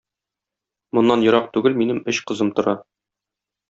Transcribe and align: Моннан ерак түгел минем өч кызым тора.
Моннан 0.97 1.23
ерак 1.29 1.53
түгел 1.59 1.79
минем 1.85 2.03
өч 2.13 2.25
кызым 2.31 2.53
тора. 2.61 2.79